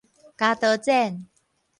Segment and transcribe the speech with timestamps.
[0.35, 1.27] 鉸刀剪